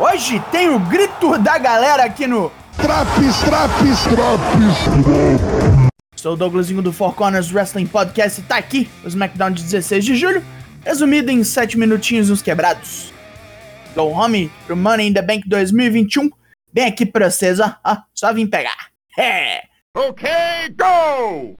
Hoje 0.00 0.40
tem 0.50 0.70
o 0.70 0.78
grito 0.78 1.36
da 1.36 1.58
galera 1.58 2.04
aqui 2.04 2.26
no 2.26 2.50
Traps, 2.74 3.38
traps, 3.40 4.02
traps. 4.04 5.90
Sou 6.16 6.32
o 6.32 6.36
Douglasinho 6.36 6.80
do 6.80 6.90
Four 6.90 7.12
Corners 7.12 7.52
Wrestling 7.52 7.86
Podcast 7.86 8.40
e 8.40 8.44
tá 8.44 8.56
aqui 8.56 8.88
o 9.04 9.08
SmackDown 9.08 9.50
de 9.50 9.62
16 9.62 10.02
de 10.02 10.16
julho, 10.16 10.42
resumido 10.82 11.30
em 11.30 11.44
7 11.44 11.78
minutinhos 11.78 12.30
uns 12.30 12.40
quebrados. 12.40 13.12
Go 13.94 14.04
home 14.04 14.50
pro 14.66 14.74
Money 14.74 15.08
in 15.08 15.12
the 15.12 15.20
Bank 15.20 15.46
2021, 15.46 16.30
bem 16.72 16.86
aqui 16.86 17.04
pra 17.04 17.30
vocês, 17.30 17.60
ó, 17.60 17.76
ó 17.84 17.98
só 18.14 18.32
vim 18.32 18.46
pegar. 18.46 18.88
É! 19.18 19.64
Ok, 19.94 20.26
go! 20.78 21.59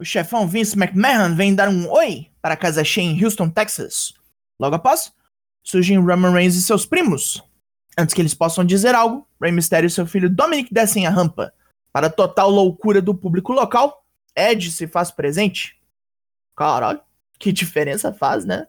O 0.00 0.04
chefão 0.04 0.48
Vince 0.48 0.78
McMahon 0.78 1.34
vem 1.36 1.54
dar 1.54 1.68
um 1.68 1.86
oi 1.90 2.30
para 2.40 2.54
a 2.54 2.56
casa 2.56 2.82
cheia 2.82 3.04
em 3.04 3.22
Houston, 3.22 3.50
Texas. 3.50 4.14
Logo 4.58 4.74
após, 4.74 5.12
surgem 5.62 5.98
Roman 5.98 6.32
Reigns 6.32 6.56
e 6.56 6.62
seus 6.62 6.86
primos. 6.86 7.44
Antes 7.98 8.14
que 8.14 8.22
eles 8.22 8.32
possam 8.32 8.64
dizer 8.64 8.94
algo, 8.94 9.28
Rey 9.38 9.52
Mysterio 9.52 9.88
e 9.88 9.90
seu 9.90 10.06
filho 10.06 10.30
Dominic 10.30 10.72
descem 10.72 11.06
a 11.06 11.10
rampa. 11.10 11.52
Para 11.92 12.06
a 12.06 12.10
total 12.10 12.48
loucura 12.48 13.02
do 13.02 13.14
público 13.14 13.52
local, 13.52 14.02
Ed 14.34 14.70
se 14.70 14.86
faz 14.86 15.10
presente. 15.10 15.78
Caralho, 16.56 17.02
que 17.38 17.52
diferença 17.52 18.10
faz, 18.10 18.46
né? 18.46 18.66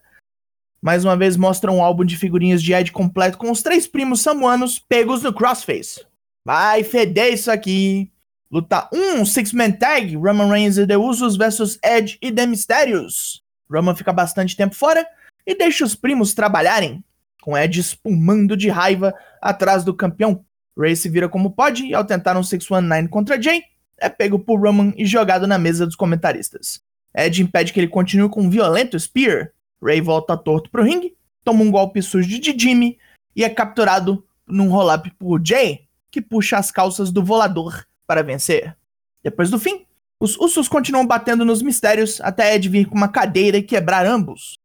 Mais 0.81 1.05
uma 1.05 1.15
vez 1.15 1.37
mostra 1.37 1.71
um 1.71 1.81
álbum 1.81 2.03
de 2.03 2.17
figurinhas 2.17 2.61
de 2.61 2.73
Ed 2.73 2.91
completo 2.91 3.37
com 3.37 3.49
os 3.49 3.63
três 3.63 3.87
primos 3.87 4.19
samuanos 4.19 4.79
pegos 4.79 5.23
no 5.23 5.31
crossface. 5.31 6.05
Vai 6.43 6.83
feder 6.83 7.31
isso 7.31 7.49
aqui. 7.49 8.10
Luta 8.51 8.89
1, 8.91 9.25
Six-Man 9.25 9.71
Tag, 9.71 10.13
Roman 10.17 10.49
Reigns 10.51 10.77
e 10.77 10.85
The 10.85 10.97
Usos 10.97 11.37
versus 11.37 11.79
Edge 11.81 12.17
e 12.21 12.33
The 12.33 12.45
Mysterios. 12.45 13.41
Roman 13.71 13.95
fica 13.95 14.11
bastante 14.11 14.57
tempo 14.57 14.75
fora 14.75 15.07
e 15.47 15.55
deixa 15.55 15.85
os 15.85 15.95
primos 15.95 16.33
trabalharem, 16.33 17.01
com 17.41 17.57
Edge 17.57 17.79
espumando 17.79 18.57
de 18.57 18.67
raiva 18.67 19.15
atrás 19.41 19.85
do 19.85 19.93
campeão. 19.93 20.43
Ray 20.77 20.97
se 20.97 21.07
vira 21.07 21.29
como 21.29 21.51
pode 21.51 21.85
e 21.85 21.93
ao 21.93 22.03
tentar 22.03 22.35
um 22.35 22.43
619 22.43 23.07
contra 23.07 23.41
Jay, 23.41 23.63
é 23.97 24.09
pego 24.09 24.37
por 24.37 24.59
Roman 24.59 24.91
e 24.97 25.05
jogado 25.05 25.47
na 25.47 25.57
mesa 25.57 25.85
dos 25.85 25.95
comentaristas. 25.95 26.81
Edge 27.15 27.41
impede 27.41 27.71
que 27.71 27.79
ele 27.79 27.87
continue 27.87 28.27
com 28.27 28.41
um 28.41 28.49
violento 28.49 28.99
Spear. 28.99 29.51
Ray 29.81 30.01
volta 30.01 30.35
torto 30.35 30.69
pro 30.69 30.83
ringue, 30.83 31.15
toma 31.45 31.63
um 31.63 31.71
golpe 31.71 32.01
sujo 32.01 32.27
de 32.27 32.59
Jimmy 32.59 32.97
e 33.33 33.45
é 33.45 33.49
capturado 33.49 34.25
num 34.45 34.69
roll-up 34.69 35.09
por 35.11 35.41
Jay, 35.41 35.85
que 36.11 36.21
puxa 36.21 36.57
as 36.57 36.69
calças 36.69 37.13
do 37.13 37.23
volador 37.23 37.85
para 38.11 38.23
vencer. 38.23 38.75
Depois 39.23 39.49
do 39.49 39.57
fim, 39.57 39.85
os 40.19 40.37
Usos 40.37 40.67
continuam 40.67 41.07
batendo 41.07 41.45
nos 41.45 41.61
mistérios 41.61 42.19
até 42.19 42.53
Ed 42.53 42.67
vir 42.67 42.85
com 42.85 42.93
uma 42.93 43.07
cadeira 43.07 43.55
e 43.55 43.63
quebrar 43.63 44.05
ambos. 44.05 44.55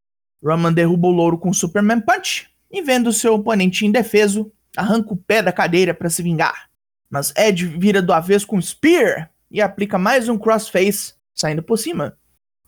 Roman 0.43 0.73
derruba 0.73 1.07
o 1.07 1.13
louro 1.13 1.39
com 1.39 1.53
Superman 1.53 2.01
Punch 2.01 2.49
e, 2.69 2.83
vendo 2.83 3.13
seu 3.13 3.35
oponente 3.35 3.87
indefeso, 3.87 4.51
arranca 4.77 5.15
o 5.15 5.17
pé 5.17 5.43
da 5.43 5.53
cadeira 5.53 5.95
para 5.95 6.11
se 6.11 6.25
vingar. 6.25 6.69
Mas 7.09 7.33
Ed 7.37 7.65
vira 7.65 8.03
do 8.03 8.13
avesso 8.13 8.49
com 8.49 8.61
Spear 8.61 9.31
e 9.49 9.63
aplica 9.63 9.97
mais 9.97 10.29
um 10.29 10.37
crossface, 10.37 11.15
saindo 11.33 11.63
por 11.63 11.77
cima. 11.77 12.19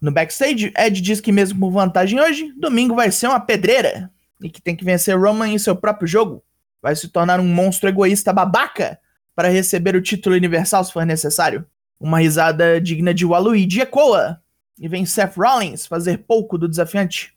No 0.00 0.12
backstage, 0.12 0.72
Ed 0.78 1.00
diz 1.00 1.20
que 1.20 1.32
mesmo 1.32 1.58
com 1.58 1.72
vantagem 1.72 2.20
hoje, 2.20 2.52
domingo 2.56 2.94
vai 2.94 3.10
ser 3.10 3.26
uma 3.26 3.40
pedreira 3.40 4.12
e 4.40 4.48
que 4.48 4.62
tem 4.62 4.76
que 4.76 4.84
vencer 4.84 5.18
Roman 5.18 5.48
em 5.48 5.58
seu 5.58 5.74
próprio 5.74 6.06
jogo. 6.06 6.40
Vai 6.80 6.94
se 6.94 7.08
tornar 7.08 7.40
um 7.40 7.48
monstro 7.48 7.88
egoísta 7.88 8.32
babaca 8.32 9.00
para 9.38 9.50
receber 9.50 9.94
o 9.94 10.02
título 10.02 10.34
universal 10.34 10.82
se 10.82 10.92
for 10.92 11.06
necessário. 11.06 11.64
Uma 12.00 12.18
risada 12.18 12.80
digna 12.80 13.14
de 13.14 13.24
Waluigi 13.24 13.82
ecoa, 13.82 14.42
e 14.76 14.88
vem 14.88 15.06
Seth 15.06 15.36
Rollins 15.36 15.86
fazer 15.86 16.24
pouco 16.26 16.58
do 16.58 16.68
desafiante. 16.68 17.32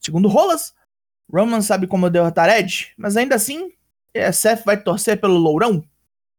Segundo 0.00 0.26
Rolas, 0.26 0.72
Roman 1.30 1.60
sabe 1.60 1.86
como 1.86 2.08
derrotar 2.08 2.48
Edge, 2.48 2.92
mas 2.96 3.14
ainda 3.14 3.34
assim, 3.34 3.70
Seth 4.32 4.64
vai 4.64 4.82
torcer 4.82 5.20
pelo 5.20 5.36
lourão. 5.36 5.84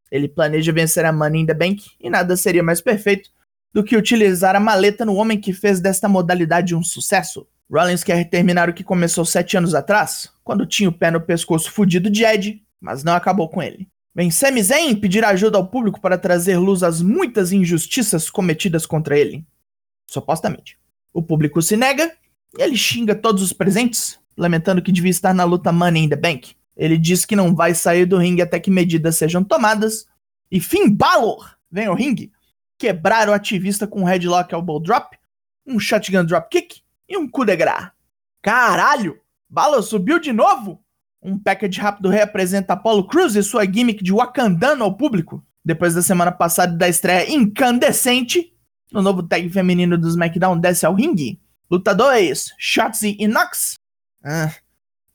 Ele 0.09 0.27
planeja 0.27 0.71
vencer 0.71 1.05
a 1.05 1.13
Money 1.13 1.43
in 1.43 1.45
the 1.45 1.53
Bank 1.53 1.85
e 1.99 2.09
nada 2.09 2.35
seria 2.35 2.63
mais 2.63 2.81
perfeito 2.81 3.29
do 3.71 3.83
que 3.83 3.95
utilizar 3.95 4.55
a 4.55 4.59
maleta 4.59 5.05
no 5.05 5.17
homem 5.17 5.39
que 5.39 5.53
fez 5.53 5.79
desta 5.79 6.09
modalidade 6.09 6.73
um 6.73 6.81
sucesso. 6.81 7.45
Rollins 7.71 8.03
quer 8.03 8.27
terminar 8.27 8.69
o 8.69 8.73
que 8.73 8.83
começou 8.83 9.23
sete 9.23 9.55
anos 9.55 9.75
atrás, 9.75 10.33
quando 10.43 10.65
tinha 10.65 10.89
o 10.89 10.91
pé 10.91 11.11
no 11.11 11.21
pescoço 11.21 11.71
fudido 11.71 12.09
de 12.09 12.25
Edge, 12.25 12.63
mas 12.81 13.03
não 13.03 13.13
acabou 13.13 13.47
com 13.47 13.61
ele. 13.61 13.87
Vem 14.15 14.31
Sami 14.31 14.63
Zayn 14.63 14.95
pedir 14.95 15.25
ajuda 15.25 15.57
ao 15.57 15.67
público 15.67 15.99
para 15.99 16.17
trazer 16.17 16.57
luz 16.57 16.83
às 16.83 17.01
muitas 17.01 17.51
injustiças 17.51 18.29
cometidas 18.29 18.85
contra 18.85 19.19
ele. 19.19 19.45
Supostamente. 20.09 20.79
O 21.13 21.21
público 21.21 21.61
se 21.61 21.75
nega 21.75 22.15
e 22.57 22.61
ele 22.61 22.77
xinga 22.77 23.13
todos 23.13 23.43
os 23.43 23.51
presentes, 23.51 24.17
lamentando 24.37 24.81
que 24.81 24.91
devia 24.93 25.11
estar 25.11 25.33
na 25.33 25.43
luta 25.43 25.69
Money 25.73 26.05
in 26.05 26.09
the 26.09 26.15
Bank. 26.15 26.55
Ele 26.77 26.97
diz 26.97 27.25
que 27.25 27.35
não 27.35 27.53
vai 27.53 27.75
sair 27.75 28.05
do 28.05 28.17
ringue 28.17 28.41
até 28.41 28.57
que 28.57 28.71
medidas 28.71 29.17
sejam 29.17 29.43
tomadas. 29.43 30.07
E 30.49 30.61
Finn 30.61 30.89
Balor 30.89 31.53
vem 31.69 31.87
ao 31.87 31.95
ringue, 31.95 32.31
quebrar 32.77 33.27
o 33.27 33.33
ativista 33.33 33.85
com 33.85 34.03
um 34.03 34.05
headlock 34.05 34.53
elbow 34.53 34.79
drop, 34.79 35.17
um 35.67 35.77
shotgun 35.77 36.23
drop 36.23 36.47
kick 36.49 36.81
e 37.09 37.17
um 37.17 37.27
coup 37.27 37.43
de 37.43 37.55
grace. 37.57 37.91
Caralho! 38.41 39.19
Balor 39.49 39.83
subiu 39.83 40.19
de 40.19 40.31
novo? 40.31 40.84
Um 41.25 41.39
package 41.39 41.79
rápido 41.79 42.07
reapresenta 42.07 42.73
Apollo 42.73 43.07
Crews 43.07 43.35
e 43.35 43.41
sua 43.41 43.65
gimmick 43.65 44.03
de 44.03 44.13
Wakandano 44.13 44.83
ao 44.83 44.95
público. 44.95 45.43
Depois 45.65 45.95
da 45.95 46.03
semana 46.03 46.31
passada 46.31 46.77
da 46.77 46.87
estreia 46.87 47.33
incandescente, 47.33 48.53
o 48.93 49.01
novo 49.01 49.23
tag 49.23 49.49
feminino 49.49 49.97
do 49.97 50.07
SmackDown 50.07 50.59
desce 50.59 50.85
ao 50.85 50.93
ringue. 50.93 51.41
Luta 51.69 51.95
2, 51.95 52.53
Shotzi 52.59 53.17
e 53.19 53.27
Nox 53.27 53.73
ah, 54.23 54.53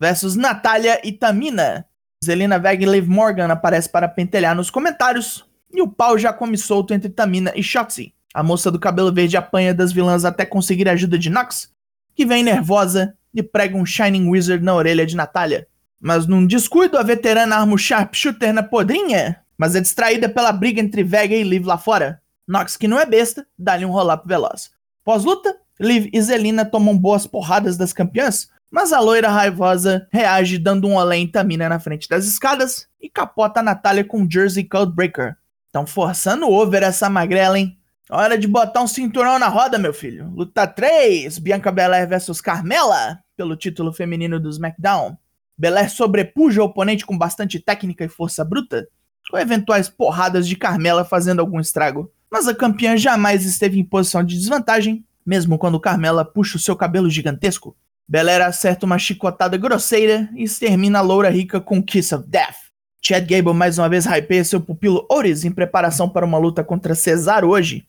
versus 0.00 0.34
Natália 0.34 1.00
e 1.04 1.12
Tamina. 1.12 1.86
Zelina 2.24 2.58
Vega 2.58 2.84
e 2.84 2.88
Liv 2.88 3.08
Morgan 3.08 3.46
aparece 3.46 3.88
para 3.88 4.08
pentelhar 4.08 4.56
nos 4.56 4.68
comentários. 4.68 5.48
E 5.72 5.80
o 5.80 5.86
pau 5.86 6.18
já 6.18 6.32
come 6.32 6.58
solto 6.58 6.92
entre 6.92 7.08
Tamina 7.08 7.52
e 7.54 7.62
Shotzi. 7.62 8.12
A 8.34 8.42
moça 8.42 8.68
do 8.68 8.80
cabelo 8.80 9.14
verde 9.14 9.36
apanha 9.36 9.72
das 9.72 9.92
vilãs 9.92 10.24
até 10.24 10.44
conseguir 10.44 10.88
a 10.88 10.92
ajuda 10.92 11.16
de 11.16 11.30
Nox, 11.30 11.70
que 12.16 12.26
vem 12.26 12.42
nervosa 12.42 13.14
e 13.32 13.44
prega 13.44 13.76
um 13.76 13.86
Shining 13.86 14.28
Wizard 14.28 14.64
na 14.64 14.74
orelha 14.74 15.06
de 15.06 15.14
Natália. 15.14 15.68
Mas 16.00 16.26
num 16.26 16.46
descuido, 16.46 16.96
a 16.96 17.02
veterana 17.02 17.56
arma 17.56 17.74
o 17.74 17.78
sharpshooter 17.78 18.52
na 18.52 18.62
podrinha, 18.62 19.40
mas 19.58 19.76
é 19.76 19.80
distraída 19.80 20.28
pela 20.28 20.50
briga 20.50 20.80
entre 20.80 21.04
Vega 21.04 21.34
e 21.34 21.42
Liv 21.42 21.66
lá 21.66 21.76
fora. 21.76 22.22
Nox, 22.48 22.76
que 22.76 22.88
não 22.88 22.98
é 22.98 23.04
besta, 23.04 23.46
dá-lhe 23.58 23.84
um 23.84 23.90
roll-up 23.90 24.26
veloz. 24.26 24.70
Pós-luta, 25.04 25.54
Liv 25.78 26.08
e 26.12 26.20
Zelina 26.20 26.64
tomam 26.64 26.96
boas 26.96 27.26
porradas 27.26 27.76
das 27.76 27.92
campeãs, 27.92 28.48
mas 28.70 28.92
a 28.92 29.00
loira 29.00 29.28
raivosa 29.28 30.06
reage 30.10 30.58
dando 30.58 30.86
um 30.86 30.96
olé 30.96 31.16
em 31.16 31.26
Tamina 31.26 31.68
na 31.68 31.80
frente 31.80 32.08
das 32.08 32.24
escadas 32.24 32.86
e 33.00 33.08
capota 33.08 33.60
a 33.60 33.62
Natália 33.62 34.04
com 34.04 34.20
um 34.20 34.30
Jersey 34.30 34.64
Codebreaker. 34.64 35.36
Tão 35.72 35.86
forçando 35.86 36.48
over 36.48 36.82
essa 36.82 37.10
magrela, 37.10 37.58
hein? 37.58 37.76
Hora 38.10 38.36
de 38.36 38.48
botar 38.48 38.82
um 38.82 38.86
cinturão 38.86 39.38
na 39.38 39.48
roda, 39.48 39.78
meu 39.78 39.94
filho. 39.94 40.30
Luta 40.34 40.66
3, 40.66 41.38
Bianca 41.38 41.70
Belair 41.70 42.08
vs 42.08 42.40
Carmela, 42.40 43.20
pelo 43.36 43.56
título 43.56 43.92
feminino 43.92 44.40
do 44.40 44.50
SmackDown. 44.50 45.16
Belair 45.60 45.90
sobrepuja 45.90 46.62
o 46.62 46.64
oponente 46.64 47.04
com 47.04 47.18
bastante 47.18 47.60
técnica 47.60 48.02
e 48.02 48.08
força 48.08 48.42
bruta, 48.42 48.88
com 49.30 49.36
eventuais 49.36 49.90
porradas 49.90 50.48
de 50.48 50.56
Carmela 50.56 51.04
fazendo 51.04 51.40
algum 51.40 51.60
estrago. 51.60 52.10
Mas 52.30 52.48
a 52.48 52.54
campeã 52.54 52.96
jamais 52.96 53.44
esteve 53.44 53.78
em 53.78 53.84
posição 53.84 54.24
de 54.24 54.38
desvantagem, 54.38 55.04
mesmo 55.24 55.58
quando 55.58 55.78
Carmela 55.78 56.24
puxa 56.24 56.56
o 56.56 56.58
seu 56.58 56.74
cabelo 56.74 57.10
gigantesco. 57.10 57.76
Belair 58.08 58.40
acerta 58.40 58.86
uma 58.86 58.96
chicotada 58.96 59.58
grosseira 59.58 60.30
e 60.34 60.44
extermina 60.44 61.00
a 61.00 61.02
loura 61.02 61.28
rica 61.28 61.60
com 61.60 61.82
Kiss 61.82 62.14
of 62.14 62.26
Death. 62.26 62.56
Chad 63.02 63.28
Gable 63.28 63.52
mais 63.52 63.76
uma 63.76 63.86
vez 63.90 64.06
hypeia 64.06 64.42
seu 64.42 64.62
pupilo 64.62 65.06
Oris 65.10 65.44
em 65.44 65.52
preparação 65.52 66.08
para 66.08 66.24
uma 66.24 66.38
luta 66.38 66.64
contra 66.64 66.94
Cesaro 66.94 67.50
hoje, 67.50 67.86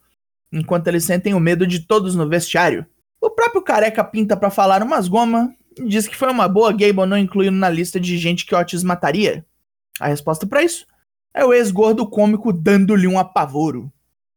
enquanto 0.51 0.87
eles 0.87 1.05
sentem 1.05 1.33
o 1.33 1.39
medo 1.39 1.65
de 1.65 1.79
todos 1.79 2.15
no 2.15 2.27
vestiário. 2.27 2.85
O 3.21 3.29
próprio 3.29 3.61
Careca 3.61 4.03
pinta 4.03 4.35
para 4.35 4.49
falar 4.49 4.83
umas 4.83 5.07
goma 5.07 5.55
diz 5.87 6.07
que 6.07 6.15
foi 6.15 6.29
uma 6.29 6.47
boa 6.47 6.71
Gable 6.71 7.05
não 7.05 7.17
incluindo 7.17 7.57
na 7.57 7.69
lista 7.69 7.99
de 7.99 8.17
gente 8.17 8.45
que 8.45 8.55
Otis 8.55 8.83
mataria. 8.83 9.45
A 9.99 10.07
resposta 10.07 10.45
para 10.47 10.63
isso 10.63 10.85
é 11.33 11.45
o 11.45 11.53
ex-gordo 11.53 12.07
cômico 12.07 12.51
dando-lhe 12.51 13.07
um 13.07 13.19
apavoro. 13.19 13.91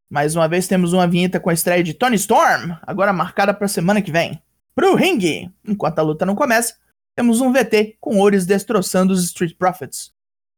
Mais 0.09 0.37
uma 0.37 0.47
vez 0.47 0.69
temos 0.69 0.93
uma 0.93 1.07
vinheta 1.07 1.41
com 1.41 1.51
a 1.51 1.55
estreia 1.55 1.83
de 1.83 1.95
Tony 1.95 2.17
Storm, 2.17 2.77
agora 2.83 3.13
marcada 3.13 3.53
para 3.53 3.67
semana 3.67 4.01
que 4.01 4.13
vem. 4.13 4.41
Pro 4.75 4.95
ringue! 4.95 5.51
Enquanto 5.67 5.99
a 5.99 6.03
luta 6.03 6.27
não 6.27 6.35
começa, 6.35 6.75
temos 7.17 7.41
um 7.41 7.53
VT 7.53 7.97
com 8.01 8.21
Ores 8.21 8.47
destroçando 8.47 9.13
os 9.13 9.25
Street 9.25 9.57
Profits. 9.57 10.13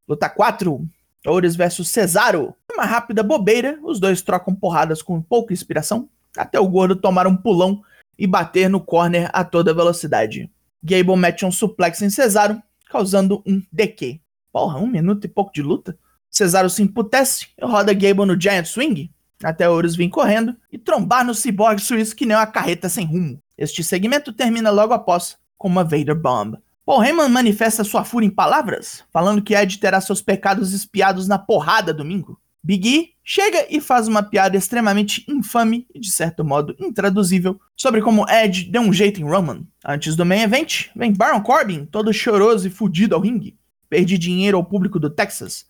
Luta 0.07 0.29
4, 0.29 0.87
Ores 1.25 1.55
versus 1.55 1.89
Cesaro. 1.89 2.53
Uma 2.71 2.85
rápida 2.85 3.23
bobeira, 3.23 3.79
os 3.83 3.99
dois 3.99 4.21
trocam 4.21 4.53
porradas 4.53 5.01
com 5.01 5.21
pouca 5.21 5.53
inspiração, 5.53 6.09
até 6.37 6.59
o 6.59 6.67
gordo 6.67 6.95
tomar 6.95 7.27
um 7.27 7.35
pulão 7.35 7.81
e 8.17 8.27
bater 8.27 8.69
no 8.69 8.79
corner 8.79 9.29
a 9.33 9.43
toda 9.43 9.73
velocidade. 9.73 10.51
Gable 10.83 11.17
mete 11.17 11.45
um 11.45 11.51
suplex 11.51 12.01
em 12.01 12.09
Cesaro, 12.09 12.61
causando 12.89 13.43
um 13.45 13.61
DQ. 13.71 14.19
Porra, 14.51 14.79
um 14.79 14.87
minuto 14.87 15.25
e 15.25 15.27
pouco 15.27 15.53
de 15.53 15.61
luta? 15.61 15.97
Cesaro 16.29 16.69
se 16.69 16.81
emputece 16.81 17.47
e 17.57 17.65
roda 17.65 17.93
Gable 17.93 18.25
no 18.25 18.39
Giant 18.39 18.65
Swing, 18.65 19.11
até 19.43 19.69
Horus 19.69 19.95
vir 19.95 20.09
correndo 20.09 20.55
e 20.71 20.77
trombar 20.77 21.25
no 21.25 21.33
Cyborg 21.33 21.79
suíço 21.79 22.15
que 22.15 22.25
nem 22.25 22.35
uma 22.35 22.47
carreta 22.47 22.89
sem 22.89 23.05
rumo. 23.05 23.41
Este 23.57 23.83
segmento 23.83 24.33
termina 24.33 24.69
logo 24.69 24.93
após 24.93 25.37
com 25.57 25.67
uma 25.67 25.83
Vader 25.83 26.15
Bomb. 26.15 26.57
Paul 26.85 27.03
Heyman 27.03 27.27
manifesta 27.27 27.83
sua 27.83 28.05
fúria 28.05 28.27
em 28.27 28.31
palavras, 28.31 29.03
falando 29.11 29.41
que 29.41 29.53
Ed 29.53 29.77
terá 29.77 29.99
seus 29.99 30.21
pecados 30.21 30.73
espiados 30.73 31.27
na 31.27 31.37
porrada 31.37 31.93
domingo. 31.93 32.39
Big 32.67 32.85
E 32.85 33.13
chega 33.23 33.65
e 33.69 33.79
faz 33.79 34.09
uma 34.09 34.21
piada 34.21 34.57
extremamente 34.57 35.23
infame 35.25 35.87
e 35.95 36.01
de 36.01 36.11
certo 36.11 36.43
modo 36.43 36.75
intraduzível 36.77 37.57
sobre 37.77 38.01
como 38.01 38.29
Ed 38.29 38.65
deu 38.65 38.81
um 38.81 38.91
jeito 38.91 39.21
em 39.21 39.23
Roman. 39.23 39.65
Antes 39.85 40.17
do 40.17 40.25
main 40.25 40.41
event, 40.41 40.87
vem 40.93 41.13
Baron 41.13 41.41
Corbin, 41.41 41.85
todo 41.85 42.11
choroso 42.11 42.67
e 42.67 42.69
fudido 42.69 43.15
ao 43.15 43.21
ringue. 43.21 43.57
Perdi 43.89 44.17
dinheiro 44.17 44.57
ao 44.57 44.65
público 44.65 44.99
do 44.99 45.09
Texas, 45.09 45.65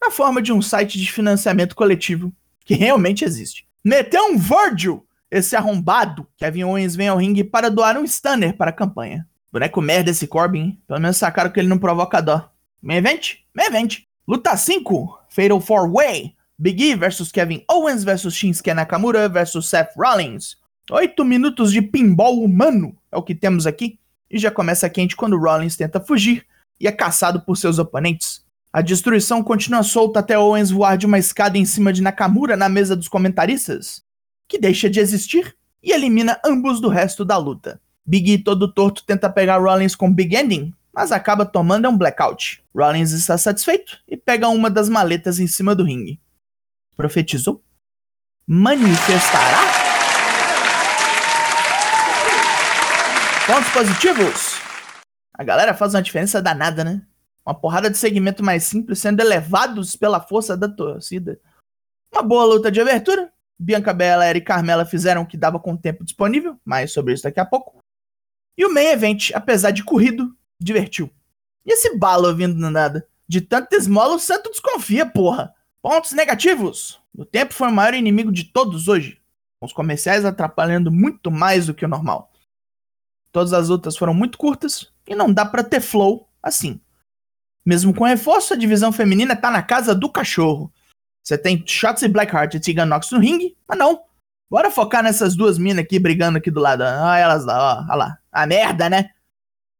na 0.00 0.10
forma 0.10 0.40
de 0.40 0.50
um 0.50 0.62
site 0.62 0.98
de 0.98 1.12
financiamento 1.12 1.76
coletivo 1.76 2.32
que 2.64 2.72
realmente 2.72 3.26
existe. 3.26 3.68
Meteu 3.84 4.24
um 4.24 4.38
Virgil, 4.38 5.06
esse 5.30 5.54
arrombado. 5.54 6.26
Kevin 6.34 6.64
Owens 6.64 6.96
vem 6.96 7.08
ao 7.08 7.18
ringue 7.18 7.44
para 7.44 7.70
doar 7.70 7.98
um 7.98 8.04
stunner 8.04 8.56
para 8.56 8.70
a 8.70 8.74
campanha. 8.74 9.28
Boneco 9.52 9.82
merda 9.82 10.12
esse 10.12 10.26
Corbin? 10.26 10.80
Pelo 10.86 10.98
menos 10.98 11.18
sacaram 11.18 11.50
que 11.50 11.60
ele 11.60 11.68
não 11.68 11.78
provoca 11.78 12.22
dó. 12.22 12.50
Main 12.80 12.96
event? 12.96 13.34
Main 13.54 13.66
event. 13.66 13.98
Luta 14.26 14.56
5, 14.56 15.24
Fatal 15.28 15.60
4 15.60 15.92
Way. 15.92 16.37
Big 16.60 16.82
E 16.82 16.96
versus 16.96 17.30
Kevin 17.30 17.62
Owens 17.70 18.02
versus 18.02 18.34
Shinsuke 18.34 18.74
Nakamura 18.74 19.28
versus 19.28 19.68
Seth 19.68 19.90
Rollins. 19.96 20.56
8 20.90 21.24
minutos 21.24 21.70
de 21.70 21.80
pinball 21.80 22.42
humano 22.42 22.96
é 23.12 23.16
o 23.16 23.22
que 23.22 23.32
temos 23.32 23.64
aqui. 23.64 23.96
E 24.28 24.38
já 24.38 24.50
começa 24.50 24.90
quente 24.90 25.14
quando 25.14 25.38
Rollins 25.38 25.76
tenta 25.76 26.00
fugir 26.00 26.44
e 26.80 26.88
é 26.88 26.92
caçado 26.92 27.40
por 27.42 27.56
seus 27.56 27.78
oponentes. 27.78 28.44
A 28.72 28.82
destruição 28.82 29.40
continua 29.40 29.84
solta 29.84 30.18
até 30.18 30.36
Owens 30.36 30.72
voar 30.72 30.98
de 30.98 31.06
uma 31.06 31.18
escada 31.18 31.56
em 31.56 31.64
cima 31.64 31.92
de 31.92 32.02
Nakamura 32.02 32.56
na 32.56 32.68
mesa 32.68 32.96
dos 32.96 33.06
comentaristas, 33.06 34.02
que 34.48 34.58
deixa 34.58 34.90
de 34.90 34.98
existir 34.98 35.56
e 35.80 35.92
elimina 35.92 36.40
ambos 36.44 36.80
do 36.80 36.88
resto 36.88 37.24
da 37.24 37.36
luta. 37.36 37.80
Big 38.04 38.32
E 38.32 38.38
todo 38.38 38.72
torto 38.72 39.04
tenta 39.04 39.30
pegar 39.30 39.58
Rollins 39.58 39.94
com 39.94 40.12
Big 40.12 40.34
Ending, 40.34 40.74
mas 40.92 41.12
acaba 41.12 41.46
tomando 41.46 41.88
um 41.88 41.96
blackout. 41.96 42.64
Rollins 42.74 43.12
está 43.12 43.38
satisfeito 43.38 44.00
e 44.08 44.16
pega 44.16 44.48
uma 44.48 44.68
das 44.68 44.88
maletas 44.88 45.38
em 45.38 45.46
cima 45.46 45.72
do 45.72 45.84
ringue. 45.84 46.18
Profetizou? 46.98 47.62
Manifestará? 48.44 49.60
Pontos 53.46 53.70
positivos? 53.70 54.60
A 55.32 55.44
galera 55.44 55.74
faz 55.74 55.94
uma 55.94 56.02
diferença 56.02 56.42
danada, 56.42 56.82
né? 56.82 57.06
Uma 57.46 57.54
porrada 57.54 57.88
de 57.88 57.96
segmento 57.96 58.42
mais 58.42 58.64
simples 58.64 58.98
sendo 58.98 59.20
elevados 59.20 59.94
pela 59.94 60.20
força 60.20 60.56
da 60.56 60.68
torcida. 60.68 61.40
Uma 62.12 62.24
boa 62.24 62.44
luta 62.44 62.68
de 62.68 62.80
abertura. 62.80 63.32
Bianca 63.56 63.94
Belair 63.94 64.34
e 64.36 64.40
Carmela 64.40 64.84
fizeram 64.84 65.22
o 65.22 65.26
que 65.26 65.36
dava 65.36 65.60
com 65.60 65.74
o 65.74 65.78
tempo 65.78 66.04
disponível, 66.04 66.58
mais 66.64 66.92
sobre 66.92 67.14
isso 67.14 67.22
daqui 67.22 67.38
a 67.38 67.46
pouco. 67.46 67.78
E 68.56 68.66
o 68.66 68.74
main 68.74 68.86
event, 68.86 69.30
apesar 69.34 69.70
de 69.70 69.84
corrido, 69.84 70.36
divertiu. 70.60 71.08
E 71.64 71.74
esse 71.74 71.96
balo 71.96 72.34
vindo 72.34 72.56
do 72.56 72.70
nada? 72.72 73.06
De 73.28 73.40
tanta 73.40 73.76
esmola, 73.76 74.16
o 74.16 74.18
santo 74.18 74.50
desconfia, 74.50 75.06
porra. 75.06 75.54
Pontos 75.82 76.12
negativos. 76.12 77.00
O 77.16 77.24
tempo 77.24 77.54
foi 77.54 77.68
o 77.68 77.72
maior 77.72 77.94
inimigo 77.94 78.32
de 78.32 78.44
todos 78.44 78.88
hoje, 78.88 79.20
com 79.58 79.66
os 79.66 79.72
comerciais 79.72 80.24
atrapalhando 80.24 80.90
muito 80.90 81.30
mais 81.30 81.66
do 81.66 81.74
que 81.74 81.84
o 81.84 81.88
normal. 81.88 82.32
Todas 83.30 83.52
as 83.52 83.68
lutas 83.68 83.96
foram 83.96 84.14
muito 84.14 84.38
curtas 84.38 84.92
e 85.06 85.14
não 85.14 85.32
dá 85.32 85.44
para 85.44 85.62
ter 85.62 85.80
flow 85.80 86.28
assim. 86.42 86.80
Mesmo 87.64 87.94
com 87.94 88.04
reforço, 88.04 88.54
a 88.54 88.56
divisão 88.56 88.90
feminina 88.90 89.36
tá 89.36 89.50
na 89.50 89.62
casa 89.62 89.94
do 89.94 90.10
cachorro. 90.10 90.72
Você 91.22 91.36
tem 91.36 91.62
Shotzi 91.66 92.08
Blackheart 92.08 92.54
e 92.54 92.60
Tegan 92.60 92.86
Nox 92.86 93.10
no 93.10 93.18
ringue, 93.18 93.56
mas 93.68 93.78
não. 93.78 94.02
Bora 94.50 94.70
focar 94.70 95.02
nessas 95.02 95.36
duas 95.36 95.58
minas 95.58 95.84
aqui 95.84 95.98
brigando 95.98 96.38
aqui 96.38 96.50
do 96.50 96.60
lado. 96.60 96.82
Olha 96.82 97.18
elas 97.18 97.44
lá, 97.44 97.84
olha 97.86 97.94
lá. 97.94 98.18
A 98.32 98.46
merda, 98.46 98.88
né? 98.88 99.10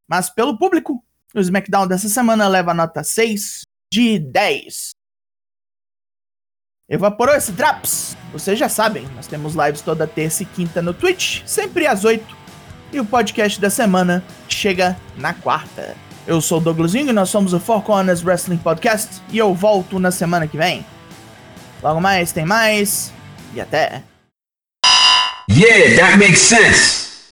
Mas 0.06 0.29
pelo 0.29 0.59
público, 0.59 1.03
o 1.35 1.41
SmackDown 1.41 1.87
dessa 1.87 2.09
semana 2.09 2.47
leva 2.47 2.75
nota 2.75 3.03
6 3.03 3.62
de 3.91 4.19
10. 4.19 4.91
Evaporou 6.88 7.35
esse 7.35 7.52
Traps? 7.52 8.17
Vocês 8.32 8.58
já 8.58 8.67
sabem, 8.67 9.06
nós 9.14 9.26
temos 9.26 9.55
lives 9.55 9.82
toda 9.82 10.06
terça 10.06 10.43
e 10.43 10.46
quinta 10.46 10.81
no 10.81 10.94
Twitch, 10.94 11.43
sempre 11.44 11.87
às 11.87 12.02
8. 12.02 12.25
E 12.90 12.99
o 12.99 13.05
podcast 13.05 13.61
da 13.61 13.69
semana 13.69 14.25
chega 14.49 14.96
na 15.14 15.35
quarta. 15.35 15.94
Eu 16.26 16.40
sou 16.40 16.56
o 16.58 16.61
Douglasinho 16.62 17.11
e 17.11 17.12
nós 17.12 17.29
somos 17.29 17.52
o 17.52 17.61
Four 17.61 17.82
Corners 17.82 18.25
Wrestling 18.25 18.56
Podcast 18.56 19.20
e 19.31 19.37
eu 19.37 19.52
volto 19.52 19.99
na 19.99 20.11
semana 20.11 20.46
que 20.46 20.56
vem. 20.56 20.85
Logo 21.82 22.00
mais 22.00 22.32
tem 22.32 22.46
mais 22.46 23.12
e 23.55 23.61
até. 23.61 24.02
Yeah, 25.50 25.96
that 25.96 26.19
makes 26.19 26.40
sense. 26.40 27.07